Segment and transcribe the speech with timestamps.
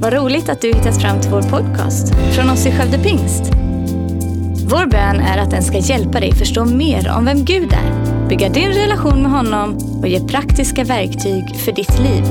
[0.00, 3.42] Vad roligt att du hittat fram till vår podcast från oss i Skövde Pingst.
[4.70, 8.48] Vår bön är att den ska hjälpa dig förstå mer om vem Gud är, bygga
[8.48, 12.24] din relation med honom och ge praktiska verktyg för ditt liv.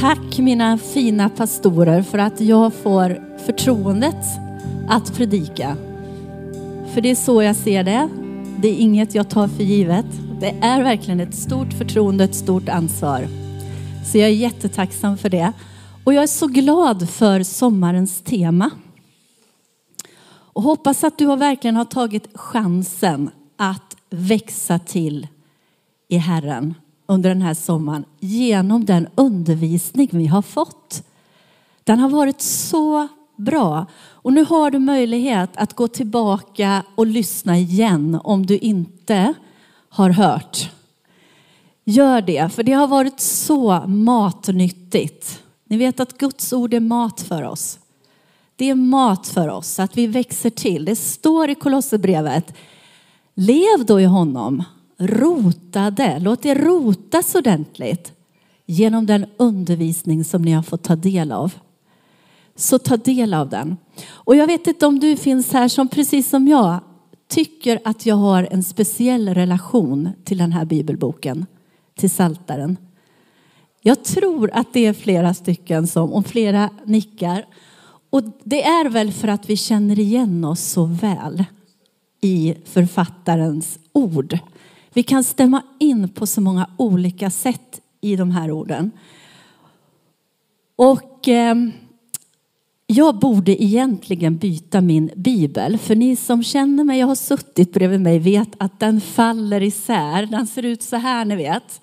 [0.00, 4.26] Tack mina fina pastorer för att jag får förtroendet
[4.88, 5.76] att predika.
[6.94, 8.08] För det är så jag ser det.
[8.58, 10.06] Det är inget jag tar för givet.
[10.40, 13.28] Det är verkligen ett stort förtroende, ett stort ansvar.
[14.04, 15.52] Så jag är jättetacksam för det.
[16.04, 18.70] Och jag är så glad för sommarens tema.
[20.28, 25.26] Och hoppas att du verkligen har tagit chansen att växa till
[26.08, 26.74] i Herren
[27.06, 31.02] under den här sommaren genom den undervisning vi har fått.
[31.84, 33.86] Den har varit så bra.
[33.96, 39.34] Och nu har du möjlighet att gå tillbaka och lyssna igen om du inte
[39.88, 40.70] har hört.
[41.84, 45.42] Gör det, för det har varit så matnyttigt.
[45.64, 47.78] Ni vet att Guds ord är mat för oss.
[48.56, 50.84] Det är mat för oss, att vi växer till.
[50.84, 52.54] Det står i Kolosserbrevet,
[53.34, 54.64] lev då i honom,
[54.98, 58.12] rotade, låt er rotas ordentligt
[58.66, 61.54] genom den undervisning som ni har fått ta del av.
[62.56, 63.76] Så ta del av den.
[64.08, 66.80] Och jag vet inte om du finns här som precis som jag
[67.28, 71.46] tycker att jag har en speciell relation till den här bibelboken,
[71.94, 72.76] till Saltaren.
[73.80, 77.46] Jag tror att det är flera stycken som, och flera nickar.
[78.10, 81.44] Och det är väl för att vi känner igen oss så väl
[82.20, 84.38] i författarens ord.
[84.92, 88.90] Vi kan stämma in på så många olika sätt i de här orden.
[90.76, 91.54] Och eh,
[92.86, 98.00] jag borde egentligen byta min bibel, för ni som känner mig jag har suttit bredvid
[98.00, 100.26] mig vet att den faller isär.
[100.26, 101.80] Den ser ut så här, ni vet.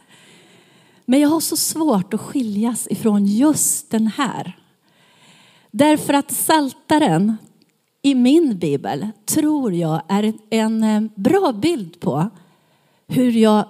[1.06, 4.58] Men jag har så svårt att skiljas ifrån just den här.
[5.72, 7.38] Därför att saltaren
[8.02, 12.30] i min bibel tror jag är en eh, bra bild på
[13.08, 13.66] hur jag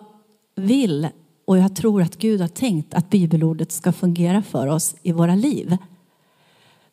[0.56, 1.08] vill
[1.46, 5.36] och jag tror att Gud har tänkt att bibelordet ska fungera för oss i våra
[5.36, 5.78] liv.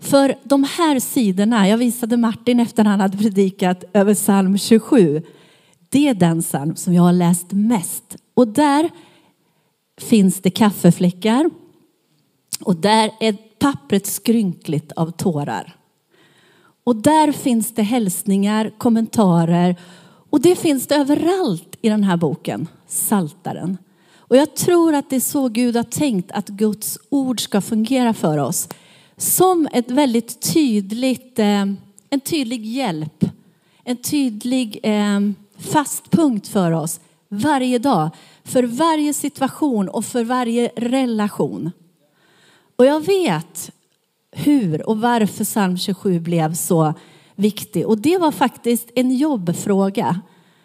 [0.00, 5.22] För de här sidorna, jag visade Martin efter han hade predikat över psalm 27.
[5.88, 8.16] Det är den psalm som jag har läst mest.
[8.34, 8.90] Och där
[10.00, 11.50] finns det kaffefläckar.
[12.60, 15.76] Och där är pappret skrynkligt av tårar.
[16.84, 19.76] Och där finns det hälsningar, kommentarer
[20.30, 23.78] och det finns det överallt i den här boken, Saltaren.
[24.16, 28.14] Och jag tror att det är så Gud har tänkt att Guds ord ska fungera
[28.14, 28.68] för oss
[29.20, 31.64] som ett väldigt tydligt, eh,
[32.10, 33.24] en tydlig hjälp,
[33.84, 35.20] en tydlig eh,
[35.58, 38.10] fast punkt för oss varje dag,
[38.44, 41.70] för varje situation och för varje relation.
[42.76, 43.70] Och jag vet
[44.32, 46.94] hur och varför psalm 27 blev så
[47.34, 47.86] viktig.
[47.86, 50.20] Och det var faktiskt en jobbfråga.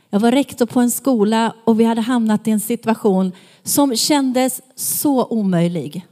[0.10, 3.32] Jag var rektor på en skola och vi hade hamnat i en situation
[3.64, 6.06] som kändes så omöjlig.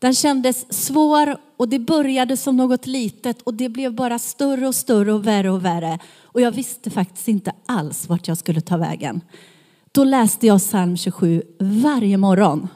[0.00, 4.74] Den kändes svår och det började som något litet och det blev bara större och
[4.74, 5.98] större och värre och värre.
[6.22, 9.20] Och jag visste faktiskt inte alls vart jag skulle ta vägen.
[9.92, 12.68] Då läste jag psalm 27 varje morgon.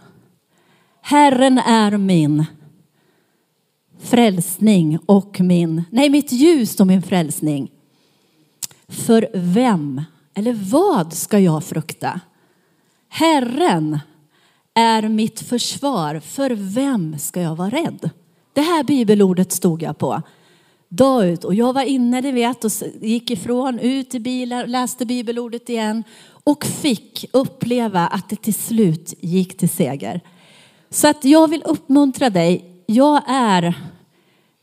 [1.00, 2.44] Herren är min
[4.00, 7.70] frälsning och min, nej mitt ljus och min frälsning.
[8.88, 10.02] För vem
[10.34, 12.20] eller vad ska jag frukta?
[13.08, 13.98] Herren
[14.74, 16.20] är mitt försvar.
[16.20, 18.10] För vem ska jag vara rädd?
[18.52, 20.22] Det här bibelordet stod jag på
[20.96, 22.70] dag ut och jag var inne, det vet, och
[23.00, 26.04] gick ifrån, ut i bilen, läste bibelordet igen
[26.44, 30.20] och fick uppleva att det till slut gick till seger.
[30.90, 32.82] Så att jag vill uppmuntra dig.
[32.86, 33.74] Jag är,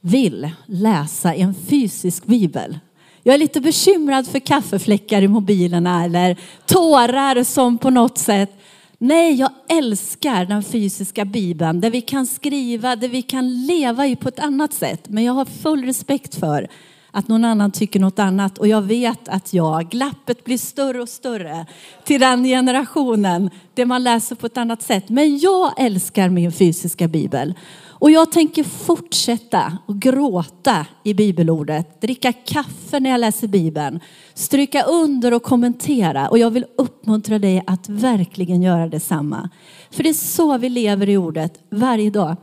[0.01, 2.79] vill läsa en fysisk bibel.
[3.23, 8.60] Jag är lite bekymrad för kaffefläckar i mobilerna eller tårar som på något sätt
[9.03, 14.15] Nej, jag älskar den fysiska bibeln där vi kan skriva, där vi kan leva i
[14.15, 15.09] på ett annat sätt.
[15.09, 16.67] Men jag har full respekt för
[17.11, 21.09] att någon annan tycker något annat och jag vet att jag, glappet blir större och
[21.09, 21.65] större
[22.03, 25.09] till den generationen där man läser på ett annat sätt.
[25.09, 27.53] Men jag älskar min fysiska bibel
[28.01, 33.99] och jag tänker fortsätta att gråta i bibelordet, dricka kaffe när jag läser bibeln,
[34.33, 36.29] stryka under och kommentera.
[36.29, 39.49] Och jag vill uppmuntra dig att verkligen göra detsamma.
[39.91, 42.35] För det är så vi lever i ordet varje dag.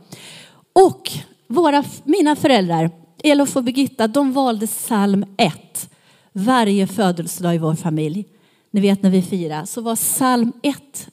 [0.73, 1.11] Och
[1.47, 2.91] våra, mina föräldrar,
[3.23, 5.89] Elof och Birgitta, de valde psalm 1
[6.33, 8.25] varje födelsedag i vår familj.
[8.71, 11.07] Ni vet när vi firar, så var psalm 1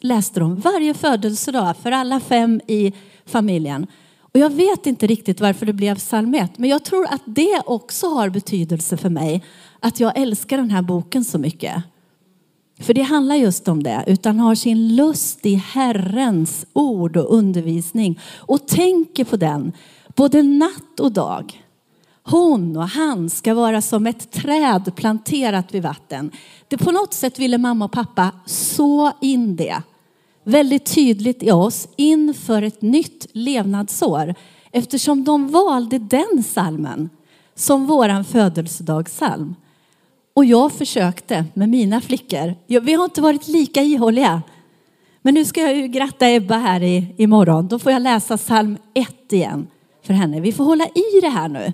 [0.00, 2.92] läste de varje födelsedag för alla fem i
[3.28, 3.86] familjen.
[4.20, 7.62] Och jag vet inte riktigt varför det blev psalm 1, men jag tror att det
[7.66, 9.44] också har betydelse för mig.
[9.80, 11.82] Att jag älskar den här boken så mycket.
[12.80, 18.20] För det handlar just om det, utan har sin lust i Herrens ord och undervisning
[18.36, 19.72] och tänker på den
[20.16, 21.64] både natt och dag.
[22.22, 26.30] Hon och han ska vara som ett träd planterat vid vatten.
[26.68, 29.82] Det på något sätt ville mamma och pappa så in det
[30.48, 34.34] väldigt tydligt i oss inför ett nytt levnadsår.
[34.72, 37.10] Eftersom de valde den salmen
[37.54, 39.54] som våran födelsedagssalm.
[40.34, 42.54] Och jag försökte med mina flickor.
[42.80, 44.42] Vi har inte varit lika ihåliga.
[45.22, 47.68] Men nu ska jag ju gratta Ebba här i, imorgon.
[47.68, 49.66] Då får jag läsa psalm 1 igen
[50.02, 50.40] för henne.
[50.40, 51.72] Vi får hålla i det här nu.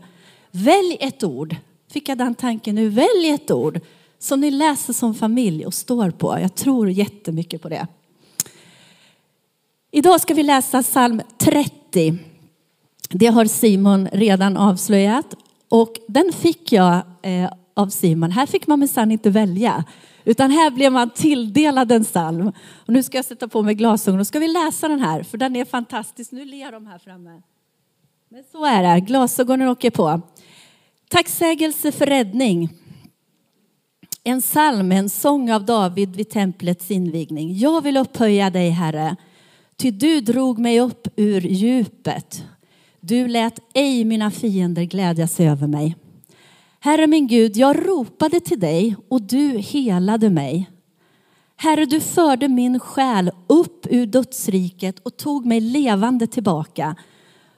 [0.51, 1.57] Välj ett ord.
[1.93, 2.89] Fick jag den tanken nu.
[2.89, 3.81] Välj ett ord
[4.19, 6.39] som ni läser som familj och står på.
[6.41, 7.87] Jag tror jättemycket på det.
[9.97, 12.19] Idag ska vi läsa psalm 30.
[13.11, 15.35] Det har Simon redan avslöjat
[15.69, 18.31] och den fick jag eh, av Simon.
[18.31, 19.85] Här fick man minsann inte välja
[20.25, 22.53] utan här blev man tilldelad en psalm.
[22.87, 25.39] Och nu ska jag sätta på mig glasögon och ska vi läsa den här för
[25.39, 26.33] den är fantastisk.
[26.33, 27.43] Nu ler de här framme.
[28.29, 30.21] Men så är det, glasögonen åker på.
[31.09, 32.69] Tacksägelse för räddning.
[34.25, 37.59] En psalm, en sång av David vid templets invigning.
[37.59, 39.17] Jag vill upphöja dig, Herre,
[39.77, 42.45] ty du drog mig upp ur djupet.
[43.01, 45.97] Du lät ej mina fiender glädja sig över mig.
[46.81, 50.71] Herre min Gud, jag ropade till dig och du helade mig.
[51.57, 56.97] Herre, du förde min själ upp ur dödsriket och tog mig levande tillbaka.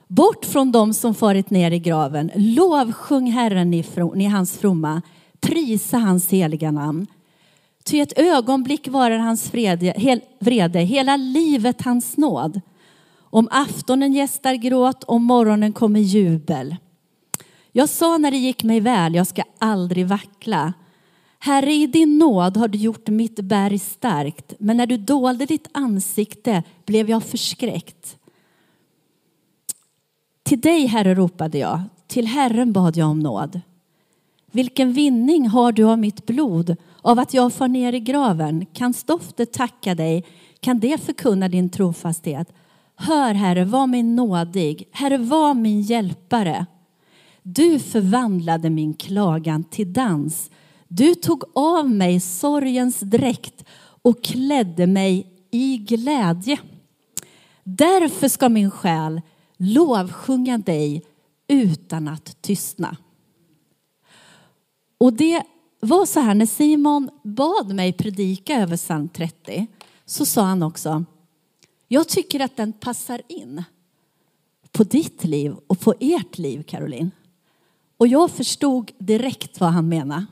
[0.08, 2.30] Bort från dem som farit ner i graven.
[2.34, 5.02] Lovsjung Herren i, hans fromma.
[5.40, 7.06] Prisa hans heliga namn.
[7.86, 12.60] Ty ett ögonblick varar hans vrede, hel, vrede, hela livet hans nåd.
[13.18, 16.76] Om aftonen gästar gråt, om morgonen kommer jubel.
[17.72, 20.72] Jag sa när det gick mig väl, jag ska aldrig vackla.
[21.38, 25.68] Herre, i din nåd har du gjort mitt berg starkt, men när du dolde ditt
[25.72, 28.16] ansikte blev jag förskräckt.
[30.42, 33.60] Till dig, Herre, ropade jag, till Herren bad jag om nåd.
[34.52, 38.66] Vilken vinning har du av mitt blod, av att jag far ner i graven?
[38.72, 40.24] Kan stoftet tacka dig?
[40.60, 42.52] Kan det förkunna din trofasthet?
[42.96, 44.88] Hör, Herre, var min nådig.
[44.92, 46.66] Herre, var min hjälpare.
[47.42, 50.50] Du förvandlade min klagan till dans.
[50.88, 53.64] Du tog av mig sorgens dräkt
[54.02, 56.58] och klädde mig i glädje.
[57.64, 59.20] Därför ska min själ
[59.56, 61.02] lovsjunga dig
[61.48, 62.96] utan att tystna.
[64.98, 65.42] Och det
[65.80, 69.66] var så här när Simon bad mig predika över psalm 30
[70.04, 71.04] så sa han också
[71.88, 73.64] jag tycker att den passar in
[74.72, 77.10] på ditt liv och på ert liv Caroline.
[77.96, 80.26] Och jag förstod direkt vad han menade.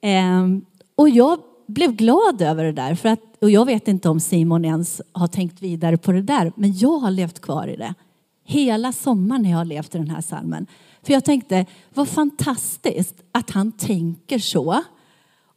[0.00, 0.64] Ehm,
[0.94, 2.94] och jag blev glad över det där.
[2.94, 6.52] För att, och jag vet inte om Simon ens har tänkt vidare på det där.
[6.56, 7.94] Men jag har levt kvar i det.
[8.44, 10.66] Hela sommaren har jag levt i den här salmen.
[11.04, 14.82] För jag tänkte, vad fantastiskt att han tänker så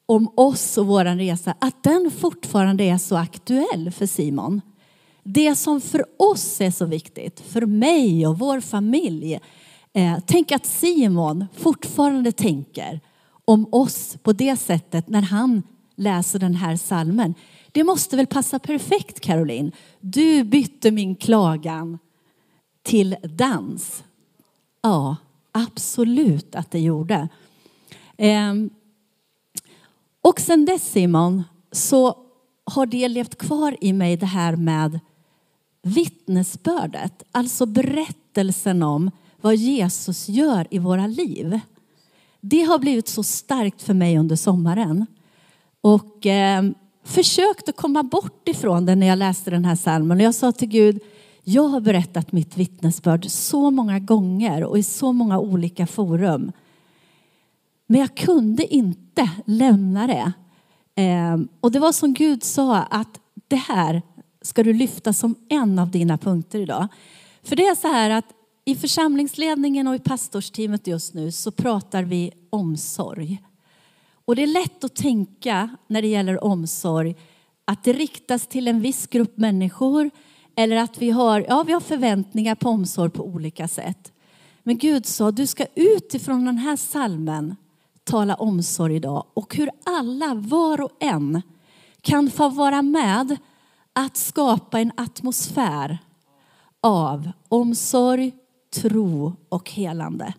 [0.05, 1.55] om oss och vår resa.
[1.59, 4.61] Att den fortfarande är så aktuell för Simon.
[5.23, 9.39] Det som för oss är så viktigt, för mig och vår familj.
[9.93, 12.99] Eh, tänk att Simon fortfarande tänker
[13.45, 15.63] om oss på det sättet när han
[15.95, 17.33] läser den här salmen.
[17.71, 19.71] Det måste väl passa perfekt Caroline.
[19.99, 21.99] Du bytte min klagan
[22.83, 24.03] till dans.
[24.81, 25.15] Ja,
[25.57, 27.27] absolut att det gjorde.
[28.17, 28.69] Ehm,
[30.21, 32.17] och sen dess Simon så
[32.63, 34.99] har det levt kvar i mig det här med
[35.81, 37.23] vittnesbördet.
[37.31, 39.11] Alltså berättelsen om
[39.41, 41.59] vad Jesus gör i våra liv.
[42.41, 45.05] Det har blivit så starkt för mig under sommaren.
[45.81, 46.63] Och eh,
[47.03, 50.17] försökte komma bort ifrån det när jag läste den här salmen.
[50.17, 50.99] Och jag sa till Gud,
[51.49, 56.51] jag har berättat mitt vittnesbörd så många gånger och i så många olika forum.
[57.85, 60.31] Men jag kunde inte lämna det.
[60.95, 64.01] Ehm, och det var som Gud sa att det här
[64.41, 66.87] ska du lyfta som en av dina punkter idag.
[67.43, 68.25] För det är så här att
[68.65, 73.43] i församlingsledningen och i pastorsteamet just nu så pratar vi omsorg.
[74.25, 77.15] Och det är lätt att tänka när det gäller omsorg
[77.65, 80.09] att det riktas till en viss grupp människor
[80.57, 84.11] eller att vi har, ja, vi har förväntningar på omsorg på olika sätt.
[84.63, 87.55] Men Gud sa, du ska utifrån den här salmen
[88.03, 91.41] tala omsorg idag och hur alla, var och en,
[92.01, 93.37] kan få vara med
[93.93, 95.97] att skapa en atmosfär
[96.81, 98.33] av omsorg,
[98.73, 100.33] tro och helande.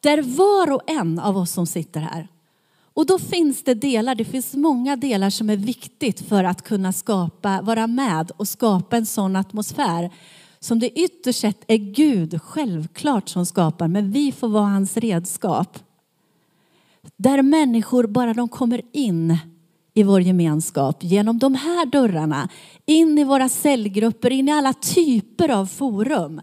[0.00, 2.28] Där var och en av oss som sitter här.
[2.94, 6.92] Och då finns det delar, det finns många delar som är viktigt för att kunna
[6.92, 10.10] skapa, vara med och skapa en sån atmosfär
[10.60, 15.78] som det ytterst sett är Gud självklart som skapar, men vi får vara hans redskap.
[17.16, 19.38] Där människor, bara de kommer in
[19.94, 22.48] i vår gemenskap genom de här dörrarna,
[22.86, 26.40] in i våra cellgrupper, in i alla typer av forum.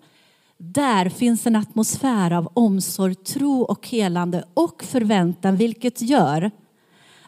[0.64, 6.52] Där finns en atmosfär av omsorg, tro och helande och förväntan, vilket gör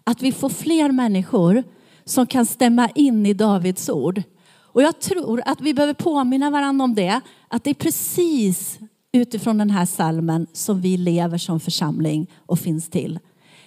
[0.03, 1.63] att vi får fler människor
[2.05, 4.23] som kan stämma in i Davids ord.
[4.55, 8.79] Och jag tror att vi behöver påminna varandra om det, att det är precis
[9.11, 13.19] utifrån den här salmen som vi lever som församling och finns till.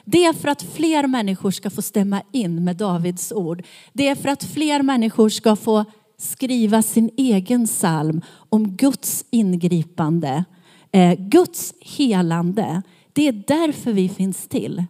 [0.05, 3.63] Det är för att fler människor ska få stämma in med Davids ord.
[3.93, 5.85] Det är för att fler människor ska få
[6.19, 10.45] skriva sin egen psalm om Guds ingripande,
[10.93, 12.83] eh, Guds helande.
[13.13, 14.85] Det är därför vi finns till.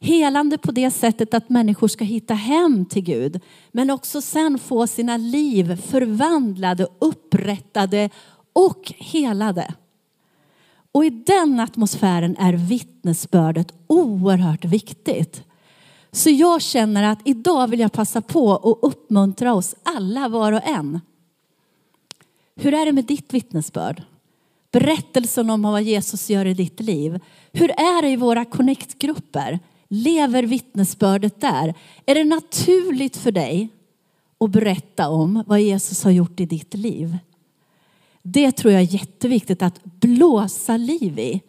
[0.00, 3.40] Helande på det sättet att människor ska hitta hem till Gud,
[3.72, 8.10] men också sen få sina liv förvandlade, upprättade
[8.52, 9.74] och helade.
[10.92, 15.44] Och i den atmosfären är vittnesbördet oerhört viktigt.
[16.16, 20.66] Så jag känner att idag vill jag passa på att uppmuntra oss alla var och
[20.68, 21.00] en.
[22.54, 24.02] Hur är det med ditt vittnesbörd?
[24.72, 27.20] Berättelsen om vad Jesus gör i ditt liv.
[27.52, 29.58] Hur är det i våra connect-grupper?
[29.88, 31.74] Lever vittnesbördet där?
[32.06, 33.68] Är det naturligt för dig
[34.40, 37.18] att berätta om vad Jesus har gjort i ditt liv?
[38.22, 41.40] Det tror jag är jätteviktigt att blåsa liv i.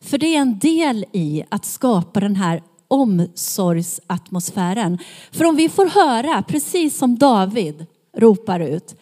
[0.00, 4.98] För det är en del i att skapa den här omsorgsatmosfären.
[5.32, 8.94] För om vi får höra, precis som David ropar ut,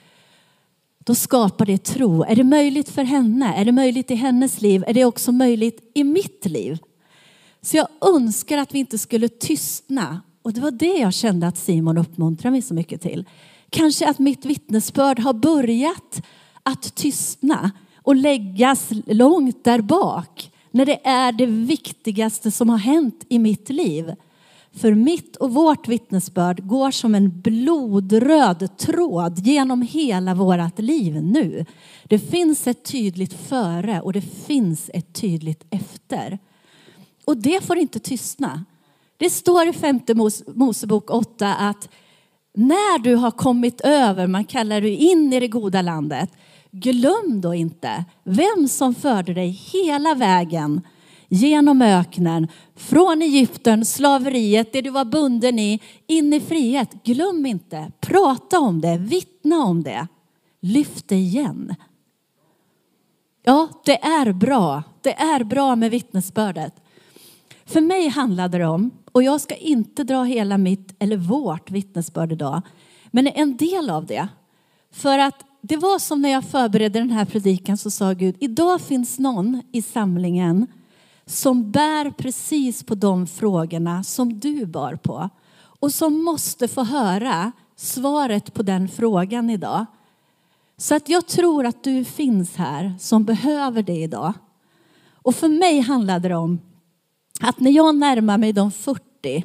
[1.04, 2.23] då skapar det tro.
[2.23, 3.54] Är det möjligt för henne?
[3.54, 4.85] Är det möjligt i hennes liv?
[4.87, 6.78] Är det också möjligt i mitt liv?
[7.62, 10.20] Så jag önskar att vi inte skulle tystna.
[10.42, 13.25] Och det var det jag kände att Simon uppmuntrade mig så mycket till.
[13.70, 16.23] Kanske att mitt vittnesbörd har börjat
[16.62, 17.70] att tystna
[18.02, 23.69] och läggas långt där bak när det är det viktigaste som har hänt i mitt
[23.69, 24.15] liv.
[24.73, 31.65] För mitt och vårt vittnesbörd går som en blodröd tråd genom hela vårt liv nu.
[32.05, 36.39] Det finns ett tydligt före och det finns ett tydligt efter.
[37.25, 38.65] Och det får inte tystna.
[39.17, 40.15] Det står i femte
[40.47, 41.89] Mosebok 8 att
[42.55, 46.31] när du har kommit över, man kallar det in i det goda landet,
[46.71, 50.81] glöm då inte vem som förde dig hela vägen
[51.29, 57.05] genom öknen, från Egypten, slaveriet, det du var bunden i, in i frihet.
[57.05, 60.07] Glöm inte, prata om det, vittna om det.
[60.61, 61.75] Lyft det igen.
[63.43, 64.83] Ja, det är bra.
[65.00, 66.75] Det är bra med vittnesbördet.
[67.65, 72.33] För mig handlade det om, och jag ska inte dra hela mitt eller vårt vittnesbörd
[72.33, 72.62] idag,
[73.11, 74.29] men en del av det.
[74.93, 78.81] För att det var som när jag förberedde den här predikan så sa Gud, idag
[78.81, 80.67] finns någon i samlingen
[81.26, 85.29] som bär precis på de frågorna som du bar på
[85.62, 89.87] och som måste få höra svaret på den frågan idag.
[90.76, 94.33] Så att jag tror att du finns här som behöver det idag.
[95.14, 96.61] Och för mig handlade det om
[97.40, 99.45] att när jag närmar mig de 40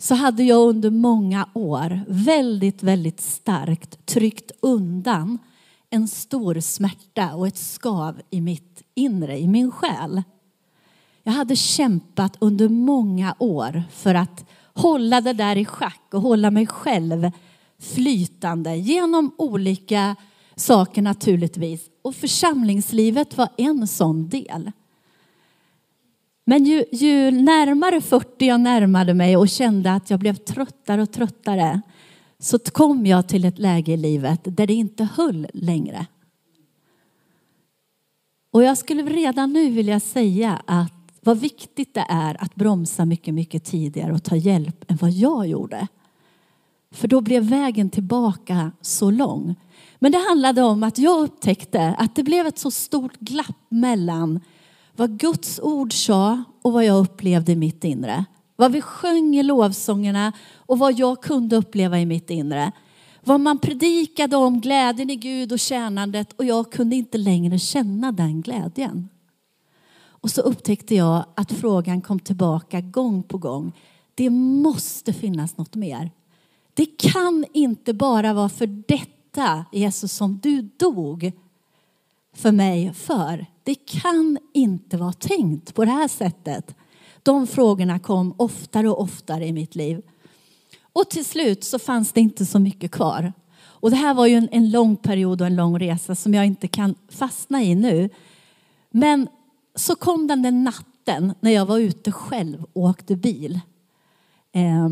[0.00, 5.38] så hade jag under många år väldigt, väldigt starkt tryckt undan
[5.90, 10.22] en stor smärta och ett skav i mitt inre, i min själ.
[11.22, 16.50] Jag hade kämpat under många år för att hålla det där i schack och hålla
[16.50, 17.30] mig själv
[17.78, 20.16] flytande genom olika
[20.56, 21.90] saker naturligtvis.
[22.02, 24.72] Och församlingslivet var en sån del.
[26.50, 31.12] Men ju, ju närmare 40 jag närmade mig och kände att jag blev tröttare och
[31.12, 31.80] tröttare
[32.38, 36.06] så kom jag till ett läge i livet där det inte höll längre.
[38.52, 43.34] Och jag skulle redan nu vilja säga att vad viktigt det är att bromsa mycket,
[43.34, 45.86] mycket tidigare och ta hjälp än vad jag gjorde.
[46.90, 49.54] För då blev vägen tillbaka så lång.
[49.98, 54.40] Men det handlade om att jag upptäckte att det blev ett så stort glapp mellan
[55.00, 58.24] vad Guds ord sa och vad jag upplevde i mitt inre.
[58.56, 62.72] Vad vi sjöng i lovsångerna och vad jag kunde uppleva i mitt inre.
[63.20, 68.12] Vad man predikade om glädjen i Gud och tjänandet och jag kunde inte längre känna
[68.12, 69.08] den glädjen.
[70.02, 73.72] Och så upptäckte jag att frågan kom tillbaka gång på gång.
[74.14, 76.10] Det måste finnas något mer.
[76.74, 81.32] Det kan inte bara vara för detta, Jesus, som du dog
[82.34, 83.46] för mig för.
[83.70, 86.74] Det kan inte vara tänkt på det här sättet.
[87.22, 90.02] De frågorna kom oftare och oftare i mitt liv.
[90.92, 93.32] Och till slut så fanns det inte så mycket kvar.
[93.60, 96.46] Och det här var ju en, en lång period och en lång resa som jag
[96.46, 98.10] inte kan fastna i nu.
[98.90, 99.28] Men
[99.74, 103.60] så kom den där natten när jag var ute själv och åkte bil.
[104.52, 104.88] Eh,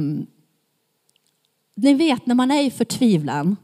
[1.77, 3.57] ni vet när man är i förtvivlan.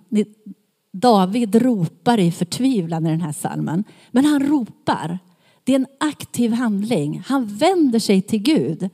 [0.97, 3.85] David ropar i förtvivlan i den här salmen.
[4.11, 5.19] Men han ropar.
[5.65, 7.23] Det är en aktiv handling.
[7.27, 8.91] Han vänder sig till Gud.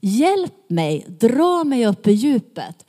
[0.00, 2.86] Hjälp mig, dra mig upp i djupet.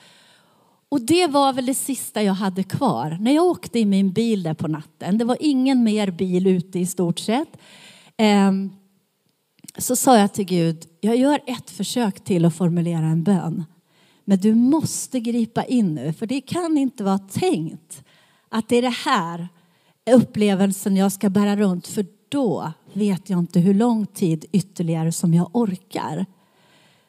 [0.89, 3.17] Och det var väl det sista jag hade kvar.
[3.21, 6.79] När jag åkte i min bil där på natten, det var ingen mer bil ute
[6.79, 7.57] i stort sett.
[8.17, 8.71] Ehm,
[9.77, 13.63] så sa jag till Gud, jag gör ett försök till att formulera en bön.
[14.25, 18.03] Men du måste gripa in nu, för det kan inte vara tänkt
[18.55, 19.47] att det är det här
[20.11, 25.33] upplevelsen jag ska bära runt, för då vet jag inte hur lång tid ytterligare som
[25.33, 26.25] jag orkar.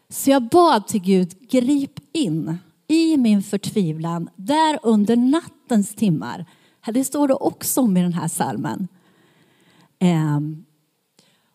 [0.08, 6.46] Så jag bad till Gud, grip in i min förtvivlan, där under nattens timmar.
[6.86, 8.88] Det står det också om i den här salmen.
[9.98, 10.64] Ehm,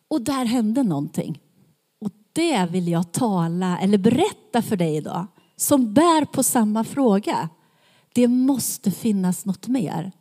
[0.07, 1.39] och där hände någonting.
[2.01, 7.49] Och det vill jag tala eller berätta för dig idag som bär på samma fråga.
[8.13, 10.11] Det måste finnas något mer.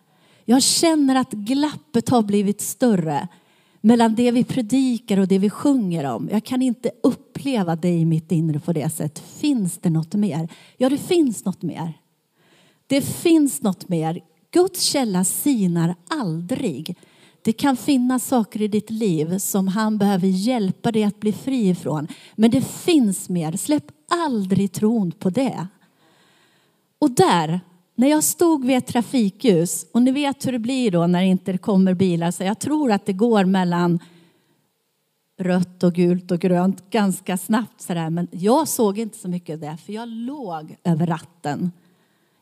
[0.44, 3.28] Jag känner att glappet har blivit större
[3.80, 6.28] mellan det vi predikar och det vi sjunger om.
[6.32, 9.18] Jag kan inte uppleva dig i mitt inre på det sättet.
[9.18, 10.48] Finns det något mer?
[10.76, 11.92] Ja, det finns något mer.
[12.86, 14.20] Det finns något mer.
[14.50, 16.96] Guds källa sinar aldrig.
[17.42, 21.68] Det kan finnas saker i ditt liv som han behöver hjälpa dig att bli fri
[21.68, 22.08] ifrån.
[22.36, 23.56] Men det finns mer.
[23.56, 25.66] Släpp aldrig tron på det.
[26.98, 27.60] Och där
[28.00, 31.26] när jag stod vid ett trafikljus, och ni vet hur det blir då när det
[31.26, 33.98] inte kommer bilar, så jag tror att det går mellan
[35.38, 38.10] rött och gult och grönt ganska snabbt sådär.
[38.10, 41.72] Men jag såg inte så mycket av det, för jag låg över ratten.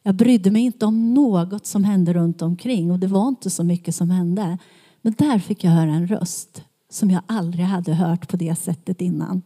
[0.02, 3.64] Jag brydde mig inte om något som hände runt omkring och det var inte så
[3.64, 4.58] mycket som hände.
[5.02, 9.00] Men där fick jag höra en röst som jag aldrig hade hört på det sättet
[9.00, 9.42] innan.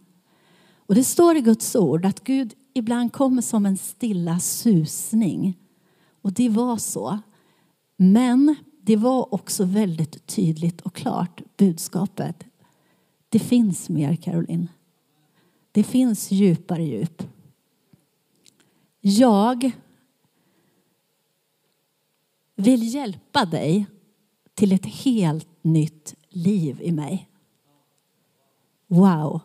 [0.86, 5.58] Och det står i Guds ord att Gud ibland kommer som en stilla susning.
[6.22, 7.18] Och det var så.
[7.96, 12.44] Men det var också väldigt tydligt och klart budskapet.
[13.28, 14.68] Det finns mer, Caroline.
[15.72, 17.22] Det finns djupare djup.
[19.00, 19.70] Jag
[22.56, 23.86] vill hjälpa dig
[24.54, 27.28] till ett helt nytt liv i mig.
[28.86, 29.40] Wow.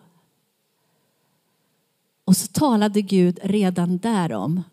[2.25, 4.63] Och så talade Gud redan därom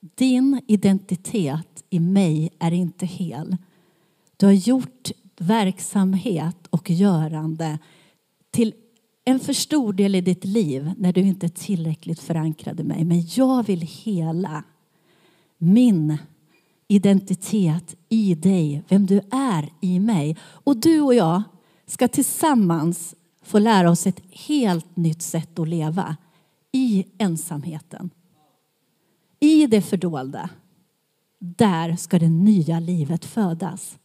[0.00, 3.56] din identitet i mig är inte hel.
[4.36, 7.78] Du har gjort verksamhet och görande
[8.50, 8.74] till
[9.24, 13.04] en för stor del i ditt liv när du inte är tillräckligt förankrad i mig.
[13.04, 14.64] Men jag vill hela
[15.58, 16.18] min
[16.88, 20.36] identitet i dig, vem du är i mig.
[20.42, 21.42] Och du och jag
[21.86, 26.16] ska tillsammans få lära oss ett helt nytt sätt att leva
[26.72, 28.10] i ensamheten.
[29.40, 30.50] I det fördolda,
[31.38, 33.98] där ska det nya livet födas.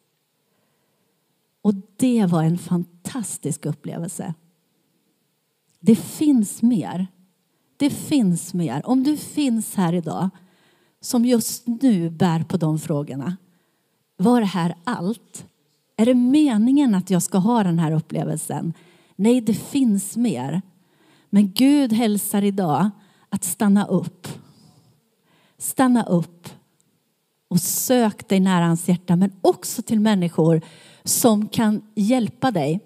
[1.62, 4.34] Och det var en fantastisk upplevelse.
[5.80, 7.08] Det finns mer.
[7.78, 8.82] Det finns mer.
[8.86, 10.30] Om du finns här idag
[11.02, 13.38] som just nu bär på de frågorna.
[14.18, 15.46] Var det här allt?
[15.98, 18.74] Är det meningen att jag ska ha den här upplevelsen?
[19.16, 20.62] Nej, det finns mer.
[21.30, 22.90] Men Gud hälsar idag
[23.30, 24.28] att stanna upp
[25.66, 26.50] stanna upp
[27.50, 30.62] och sök dig nära hans hjärta men också till människor
[31.04, 32.80] som kan hjälpa dig.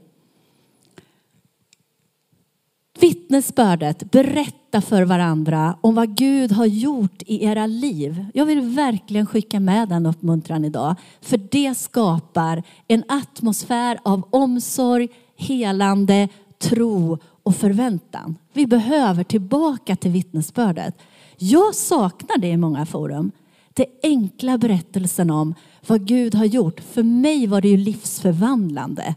[3.00, 8.26] Vittnesbördet, berätta för varandra om vad Gud har gjort i era liv.
[8.34, 10.96] Jag vill verkligen skicka med den uppmuntran idag.
[11.22, 16.28] För det skapar en atmosfär av omsorg, helande,
[16.60, 18.36] tro och förväntan.
[18.54, 20.98] Vi behöver tillbaka till vittnesbördet.
[21.39, 23.32] Jag saknar det i många forum.
[23.73, 25.56] Det enkla berättelsen om
[25.88, 26.80] vad Gud har gjort.
[26.80, 29.15] För mig var det ju livsförvandlande.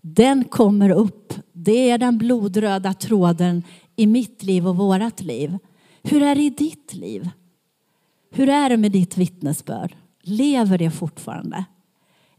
[0.00, 1.34] Den kommer upp.
[1.52, 3.62] Det är den blodröda tråden
[3.96, 5.58] i mitt liv och vårat liv.
[6.02, 7.30] Hur är det i ditt liv?
[8.30, 9.96] Hur är det med ditt vittnesbörd?
[10.22, 11.64] Lever det fortfarande?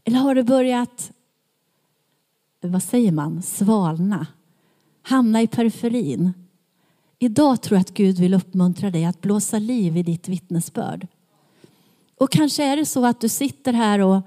[0.04, 1.12] Eller har det börjat,
[2.60, 4.26] vad säger man, svalna?
[5.02, 6.32] Hamna i periferin?
[7.18, 11.06] Idag tror jag att Gud vill uppmuntra dig att blåsa liv i ditt vittnesbörd.
[12.18, 14.20] Och kanske är det så att du sitter här och,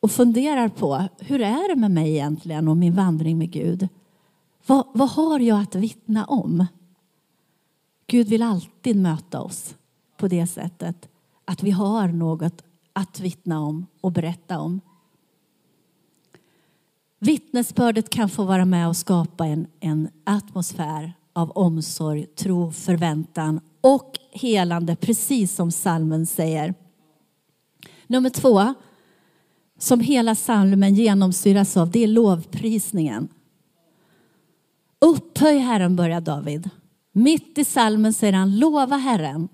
[0.00, 3.88] och funderar på hur är det med mig egentligen och min vandring med Gud?
[4.66, 6.66] Vad, vad har jag att vittna om?
[8.06, 9.74] Gud vill alltid möta oss
[10.16, 11.08] på det sättet
[11.44, 14.80] att vi har något att vittna om och berätta om.
[17.18, 24.18] Vittnesbördet kan få vara med och skapa en, en atmosfär av omsorg, tro, förväntan och
[24.32, 26.74] helande, precis som salmen säger.
[28.06, 28.74] Nummer två,
[29.78, 33.28] som hela salmen genomsyras av, det är lovprisningen.
[35.00, 36.70] Upphöj Herren, börjar David.
[37.12, 39.48] Mitt i salmen säger han, lova Herren.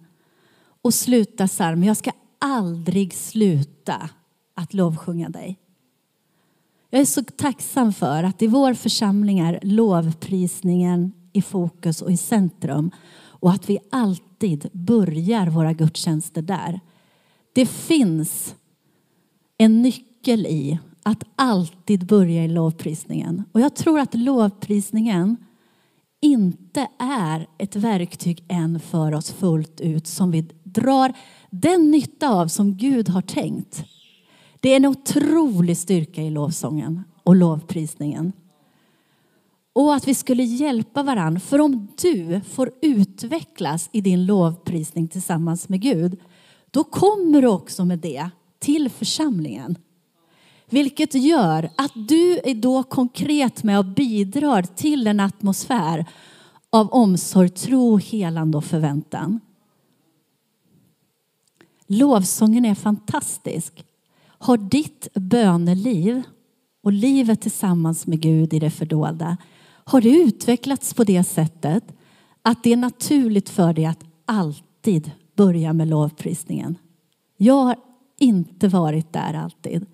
[0.82, 4.10] Och sluta salmen, jag ska aldrig sluta
[4.54, 5.58] att lovsjunga dig.
[6.90, 12.16] Jag är så tacksam för att i vår församling är lovprisningen i fokus och i
[12.16, 12.90] centrum
[13.40, 16.80] och att vi alltid börjar våra gudstjänster där.
[17.52, 18.54] Det finns
[19.58, 23.42] en nyckel i att alltid börja i lovprisningen.
[23.52, 25.36] Och jag tror att lovprisningen
[26.20, 31.12] inte är ett verktyg än för oss fullt ut som vi drar
[31.50, 33.84] den nytta av som Gud har tänkt.
[34.60, 38.32] Det är en otrolig styrka i lovsången och lovprisningen.
[39.76, 41.40] Och att vi skulle hjälpa varandra.
[41.40, 46.20] För om du får utvecklas i din lovprisning tillsammans med Gud,
[46.70, 49.78] då kommer du också med det till församlingen.
[50.70, 56.06] Vilket gör att du är då konkret med och bidrar till en atmosfär
[56.70, 59.40] av omsorg, tro, helande och förväntan.
[61.86, 63.84] Lovsången är fantastisk.
[64.38, 66.22] Har ditt böneliv
[66.82, 69.36] och livet tillsammans med Gud i det fördolda,
[69.86, 71.84] har det utvecklats på det sättet
[72.42, 76.78] att det är naturligt för dig att alltid börja med lovprisningen?
[77.36, 77.76] Jag har
[78.18, 79.86] inte varit där alltid.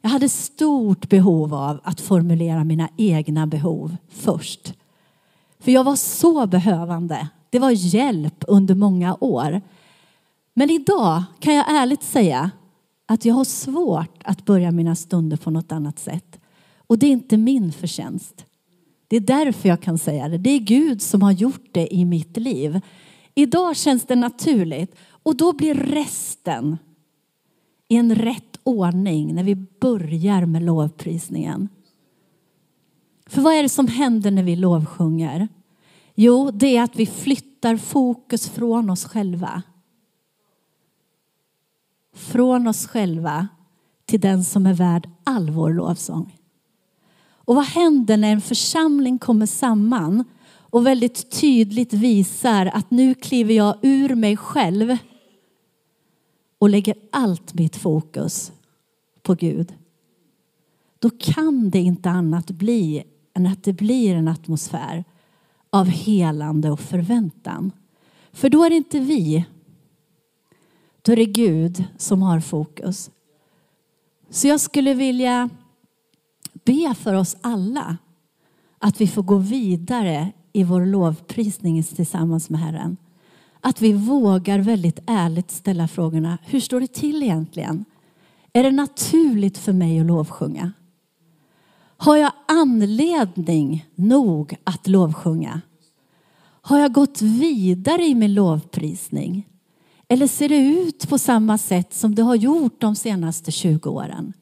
[0.00, 4.74] Jag hade stort behov av att formulera mina egna behov först.
[5.58, 7.28] För jag var så behövande.
[7.50, 9.62] Det var hjälp under många år.
[10.54, 12.50] Men idag kan jag ärligt säga
[13.06, 16.40] att jag har svårt att börja mina stunder på något annat sätt.
[16.76, 18.44] Och det är inte min förtjänst.
[19.08, 20.38] Det är därför jag kan säga det.
[20.38, 22.80] Det är Gud som har gjort det i mitt liv.
[23.34, 26.78] Idag känns det naturligt och då blir resten
[27.88, 31.68] i en rätt ordning när vi börjar med lovprisningen.
[33.26, 35.48] För vad är det som händer när vi lovsjunger?
[36.14, 39.62] Jo, det är att vi flyttar fokus från oss själva.
[42.14, 43.48] Från oss själva
[44.04, 46.35] till den som är värd all vår lovsång.
[47.46, 50.24] Och vad händer när en församling kommer samman
[50.70, 54.96] och väldigt tydligt visar att nu kliver jag ur mig själv
[56.58, 58.52] och lägger allt mitt fokus
[59.22, 59.74] på Gud.
[60.98, 63.04] Då kan det inte annat bli
[63.34, 65.04] än att det blir en atmosfär
[65.70, 67.72] av helande och förväntan.
[68.32, 69.44] För då är det inte vi.
[71.02, 73.10] Då är det Gud som har fokus.
[74.30, 75.50] Så jag skulle vilja
[76.66, 77.96] be för oss alla
[78.78, 82.96] att vi får gå vidare i vår lovprisning tillsammans med Herren.
[83.60, 86.38] Att vi vågar väldigt ärligt ställa frågorna.
[86.42, 87.84] Hur står det till egentligen?
[88.52, 90.72] Är det naturligt för mig att lovsjunga?
[91.96, 95.60] Har jag anledning nog att lovsjunga?
[96.60, 99.48] Har jag gått vidare i min lovprisning?
[100.08, 104.32] Eller ser det ut på samma sätt som det har gjort de senaste 20 åren?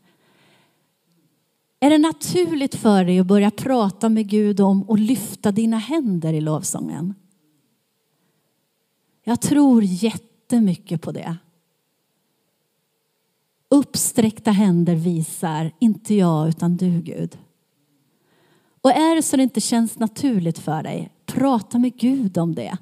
[1.84, 6.32] Är det naturligt för dig att börja prata med Gud om och lyfta dina händer
[6.32, 7.14] i lovsången?
[9.24, 11.36] Jag tror jättemycket på det.
[13.68, 17.38] Uppsträckta händer visar, inte jag utan du Gud.
[18.80, 22.76] Och är det så det inte känns naturligt för dig, prata med Gud om det.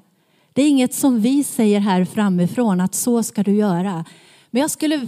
[0.53, 4.05] Det är inget som vi säger här framifrån att så ska du göra.
[4.51, 5.07] Men jag skulle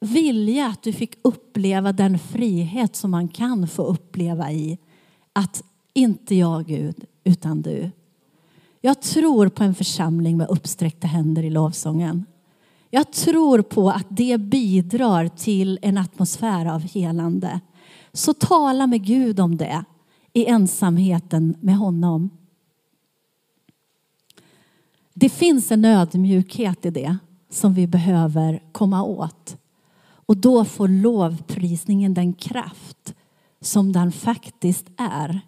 [0.00, 4.78] vilja att du fick uppleva den frihet som man kan få uppleva i
[5.32, 5.62] att
[5.94, 7.90] inte jag Gud, utan du.
[8.80, 12.24] Jag tror på en församling med uppsträckta händer i lovsången.
[12.90, 17.60] Jag tror på att det bidrar till en atmosfär av helande.
[18.12, 19.84] Så tala med Gud om det
[20.32, 22.30] i ensamheten med honom.
[25.14, 27.16] Det finns en ödmjukhet i det
[27.50, 29.56] som vi behöver komma åt.
[30.28, 33.14] Och då får lovprisningen den kraft
[33.60, 35.40] som den faktiskt är.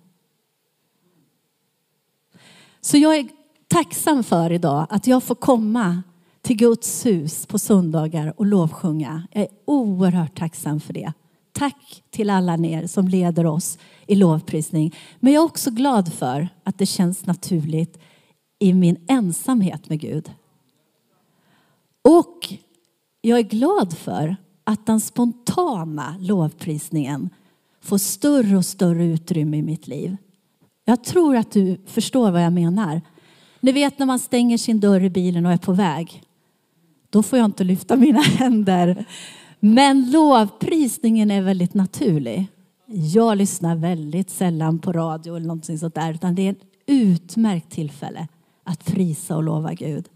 [2.80, 3.28] Så jag är
[3.68, 6.02] tacksam för idag att jag får komma
[6.40, 9.28] till Guds hus på söndagar och lovsjunga.
[9.32, 11.12] Jag är oerhört tacksam för det.
[11.52, 14.94] Tack till alla er som leder oss i lovprisning.
[15.20, 17.98] Men jag är också glad för att det känns naturligt
[18.58, 20.32] i min ensamhet med Gud.
[22.02, 22.54] Och
[23.20, 24.36] jag är glad för
[24.70, 27.30] att den spontana lovprisningen
[27.80, 30.16] får större och större utrymme i mitt liv.
[30.85, 33.00] Jag tror att du förstår vad jag menar.
[33.61, 36.22] Ni vet när man stänger sin dörr i bilen och är på väg.
[37.11, 39.04] Då får jag inte lyfta mina händer.
[39.61, 42.46] Men lovprisningen är väldigt naturlig.
[42.87, 46.14] Jag lyssnar väldigt sällan på radio eller någonting sånt där.
[46.14, 48.28] Utan det är ett utmärkt tillfälle
[48.64, 50.09] att prisa och lova Gud.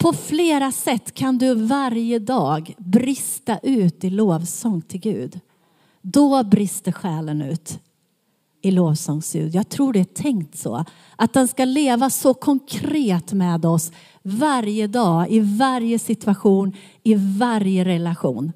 [0.00, 5.40] På flera sätt kan du varje dag brista ut i lovsång till Gud.
[6.02, 7.78] Då brister själen ut
[8.62, 9.54] i lovsångsljud.
[9.54, 10.84] Jag tror det är tänkt så.
[11.16, 17.84] Att den ska leva så konkret med oss varje dag, i varje situation, i varje
[17.84, 18.52] relation.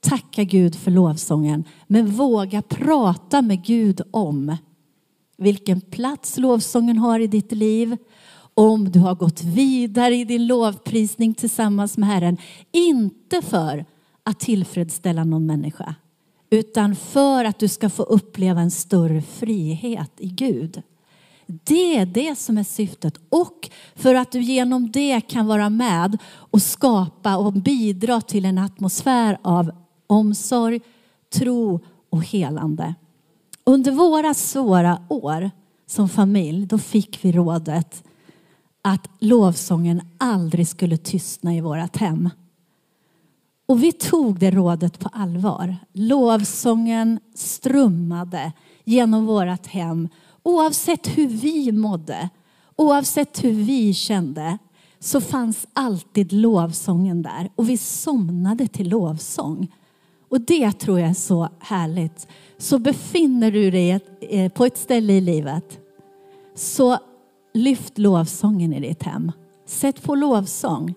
[0.00, 4.56] Tacka Gud för lovsången, men våga prata med Gud om
[5.38, 7.96] vilken plats lovsången har i ditt liv,
[8.54, 12.36] om du har gått vidare i din lovprisning tillsammans med Herren.
[12.72, 13.84] Inte för
[14.22, 15.94] att tillfredsställa någon människa,
[16.50, 20.82] utan för att du ska få uppleva en större frihet i Gud.
[21.64, 26.18] Det är det som är syftet och för att du genom det kan vara med
[26.32, 29.70] och skapa och bidra till en atmosfär av
[30.06, 30.80] omsorg,
[31.32, 32.94] tro och helande.
[33.64, 35.50] Under våra svåra år
[35.86, 38.04] som familj, då fick vi rådet
[38.82, 42.30] att lovsången aldrig skulle tystna i vårt hem.
[43.66, 45.76] Och vi tog det rådet på allvar.
[45.92, 48.52] Lovsången strömmade
[48.84, 50.08] genom vårt hem
[50.42, 52.28] oavsett hur vi mådde,
[52.76, 54.58] oavsett hur vi kände
[54.98, 59.74] så fanns alltid lovsången där och vi somnade till lovsång.
[60.28, 62.28] Och det tror jag är så härligt.
[62.58, 65.78] Så befinner du dig eh, på ett ställe i livet
[66.54, 66.98] så
[67.54, 69.32] lyft lovsången i ditt hem.
[69.66, 70.94] Sätt på lovsång.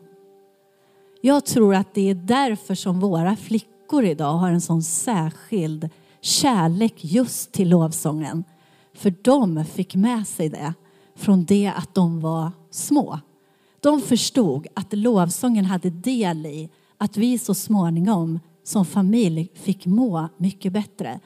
[1.21, 5.89] Jag tror att det är därför som våra flickor idag har en sån särskild
[6.21, 8.43] kärlek just till lovsången.
[8.93, 10.73] För de fick med sig det
[11.15, 13.19] från det att de var små.
[13.79, 20.29] De förstod att lovsången hade del i att vi så småningom som familj fick må
[20.37, 21.19] mycket bättre.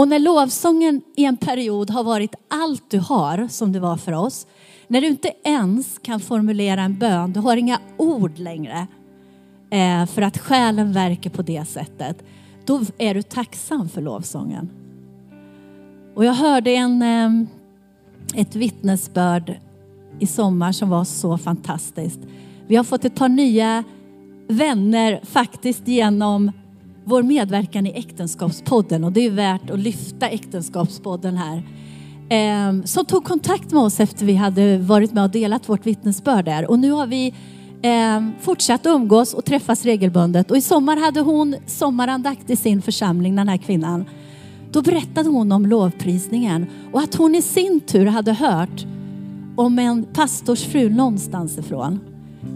[0.00, 4.12] Och när lovsången i en period har varit allt du har, som det var för
[4.12, 4.46] oss,
[4.88, 8.86] när du inte ens kan formulera en bön, du har inga ord längre
[9.70, 12.24] eh, för att själen verkar på det sättet,
[12.64, 14.70] då är du tacksam för lovsången.
[16.14, 17.46] Och jag hörde en, eh,
[18.40, 19.54] ett vittnesbörd
[20.18, 22.20] i sommar som var så fantastiskt.
[22.66, 23.84] Vi har fått ett par nya
[24.48, 26.52] vänner faktiskt genom
[27.10, 31.62] vår medverkan i Äktenskapspodden och det är värt att lyfta Äktenskapspodden här.
[32.30, 36.44] Eh, som tog kontakt med oss efter vi hade varit med och delat vårt vittnesbörd
[36.44, 36.70] där.
[36.70, 37.34] Och nu har vi
[37.82, 40.50] eh, fortsatt umgås och träffas regelbundet.
[40.50, 44.04] Och i sommar hade hon sommarandakt i sin församling, den här kvinnan.
[44.72, 48.86] Då berättade hon om lovprisningen och att hon i sin tur hade hört
[49.56, 52.00] om en pastorsfru någonstans ifrån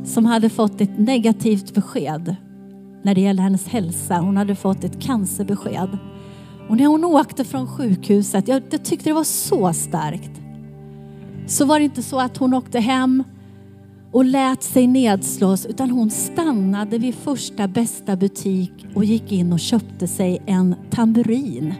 [0.04, 2.36] som hade fått ett negativt besked
[3.04, 4.18] när det gällde hennes hälsa.
[4.18, 5.98] Hon hade fått ett cancerbesked.
[6.68, 10.30] Och när hon åkte från sjukhuset, jag, jag tyckte det var så starkt,
[11.46, 13.24] så var det inte så att hon åkte hem
[14.12, 19.60] och lät sig nedslås utan hon stannade vid första bästa butik och gick in och
[19.60, 21.74] köpte sig en tamburin.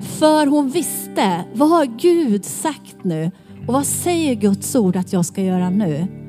[0.00, 3.30] För hon visste, vad har Gud sagt nu?
[3.66, 6.19] Och vad säger Guds ord att jag ska göra nu?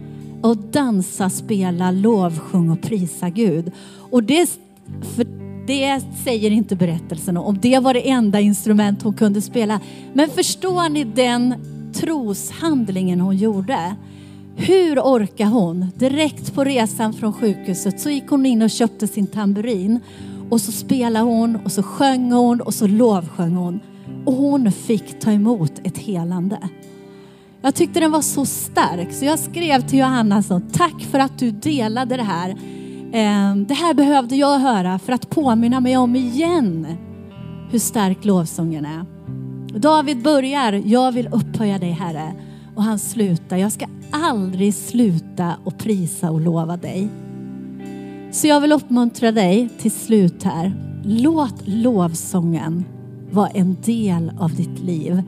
[0.41, 3.71] Och dansa, spela, lovsjung och prisa Gud.
[4.11, 4.49] Och det,
[5.15, 5.25] för
[5.67, 7.59] det säger inte berättelsen om.
[7.61, 9.79] Det var det enda instrument hon kunde spela.
[10.13, 11.55] Men förstår ni den
[11.93, 13.95] troshandlingen hon gjorde?
[14.55, 15.87] Hur orkar hon?
[15.95, 19.99] Direkt på resan från sjukhuset så gick hon in och köpte sin tamburin.
[20.49, 23.79] Och så spelade hon och så sjöng hon och så lovsjöng hon.
[24.25, 26.57] Och hon fick ta emot ett helande.
[27.63, 31.39] Jag tyckte den var så stark så jag skrev till Johanna så, tack för att
[31.39, 32.55] du delade det här.
[33.13, 36.87] Ehm, det här behövde jag höra för att påminna mig om igen
[37.71, 39.05] hur stark lovsången är.
[39.79, 42.33] David börjar, jag vill upphöja dig Herre.
[42.75, 47.09] Och han slutar, jag ska aldrig sluta att prisa och lova dig.
[48.31, 50.73] Så jag vill uppmuntra dig till slut här.
[51.05, 52.85] Låt lovsången
[53.31, 55.23] vara en del av ditt liv.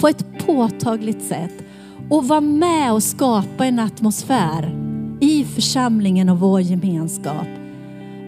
[0.00, 1.67] på ett påtagligt sätt
[2.10, 4.74] och vara med och skapa en atmosfär
[5.20, 7.46] i församlingen och vår gemenskap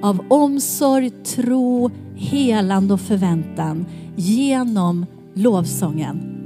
[0.03, 6.37] av omsorg, tro, helande och förväntan genom lovsången.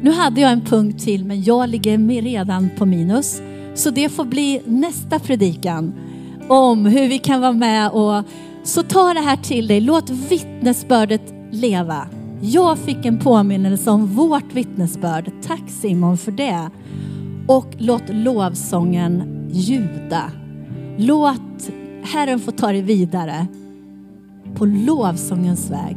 [0.00, 3.42] Nu hade jag en punkt till men jag ligger redan på minus.
[3.74, 5.94] Så det får bli nästa predikan
[6.48, 8.24] om hur vi kan vara med och
[8.62, 9.80] så ta det här till dig.
[9.80, 12.06] Låt vittnesbördet leva.
[12.44, 15.30] Jag fick en påminnelse om vårt vittnesbörd.
[15.42, 16.70] Tack Simon för det.
[17.46, 20.22] Och låt lovsången ljuda.
[20.96, 21.70] Låt
[22.02, 23.46] Herren få ta dig vidare
[24.54, 25.96] på lovsångens väg.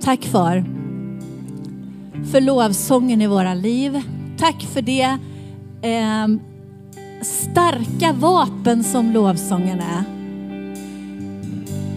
[0.00, 0.64] Tack far
[2.32, 4.02] för lovsången i våra liv.
[4.38, 5.18] Tack för det
[5.82, 6.26] eh,
[7.22, 10.15] starka vapen som lovsången är.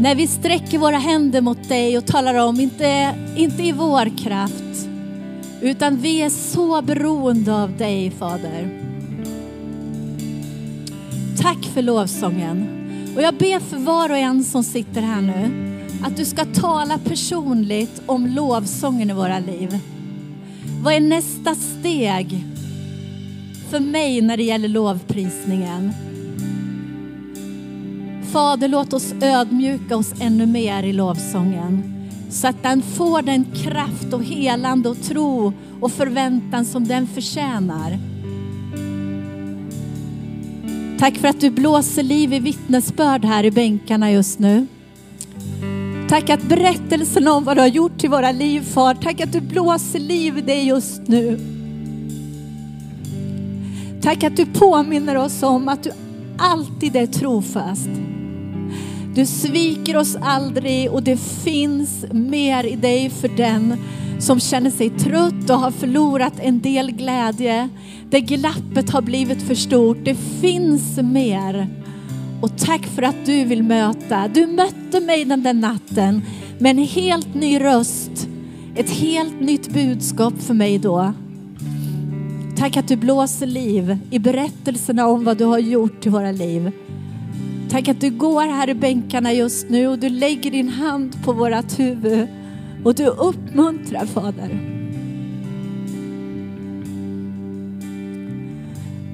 [0.01, 4.89] När vi sträcker våra händer mot dig och talar om, inte, inte i vår kraft,
[5.61, 8.69] utan vi är så beroende av dig Fader.
[11.41, 12.67] Tack för lovsången.
[13.15, 15.51] Och jag ber för var och en som sitter här nu,
[16.03, 19.79] att du ska tala personligt om lovsången i våra liv.
[20.83, 22.45] Vad är nästa steg
[23.69, 25.93] för mig när det gäller lovprisningen?
[28.31, 34.13] Fader, låt oss ödmjuka oss ännu mer i lovsången så att den får den kraft
[34.13, 37.99] och helande och tro och förväntan som den förtjänar.
[40.99, 44.67] Tack för att du blåser liv i vittnesbörd här i bänkarna just nu.
[46.09, 48.95] Tack att berättelsen om vad du har gjort i våra liv, far.
[48.95, 51.39] Tack att du blåser liv i det just nu.
[54.01, 55.91] Tack att du påminner oss om att du
[56.37, 57.89] alltid är trofast.
[59.15, 63.77] Du sviker oss aldrig och det finns mer i dig för den
[64.19, 67.69] som känner sig trött och har förlorat en del glädje.
[68.09, 69.97] Där glappet har blivit för stort.
[70.03, 71.67] Det finns mer.
[72.41, 74.27] Och tack för att du vill möta.
[74.27, 76.21] Du mötte mig den där natten
[76.59, 78.27] med en helt ny röst.
[78.75, 81.13] Ett helt nytt budskap för mig då.
[82.57, 86.71] Tack att du blåser liv i berättelserna om vad du har gjort i våra liv.
[87.69, 91.33] Tack att du går här i bänkarna just nu och du lägger din hand på
[91.33, 92.27] vårat huvud
[92.83, 94.59] och du uppmuntrar Fader.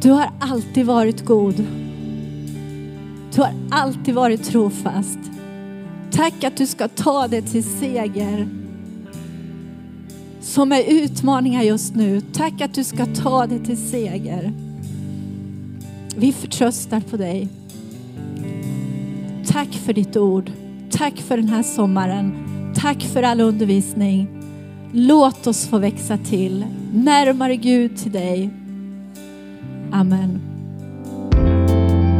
[0.01, 1.65] Du har alltid varit god.
[3.35, 5.19] Du har alltid varit trofast.
[6.11, 8.47] Tack att du ska ta det till seger
[10.41, 12.21] som är utmaningar just nu.
[12.21, 14.53] Tack att du ska ta det till seger.
[16.15, 17.47] Vi förtröstar på dig.
[19.47, 20.51] Tack för ditt ord.
[20.91, 22.33] Tack för den här sommaren.
[22.75, 24.27] Tack för all undervisning.
[24.91, 28.49] Låt oss få växa till närmare Gud till dig.
[29.91, 30.41] Amen.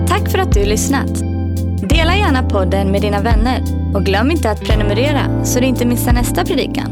[0.08, 1.20] Tack för att du lyssnat.
[1.90, 3.62] Dela gärna podden med dina vänner
[3.96, 6.92] och glöm inte att prenumerera så du inte missar nästa predikan.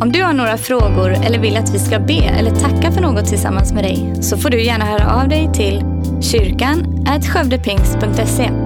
[0.00, 3.26] Om du har några frågor eller vill att vi ska be eller tacka för något
[3.26, 5.84] tillsammans med dig så får du gärna höra av dig till
[6.20, 8.65] kyrkan skövdepingst.se.